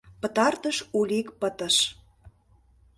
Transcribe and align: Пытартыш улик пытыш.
Пытартыш 0.21 0.77
улик 0.99 1.27
пытыш. 1.39 1.75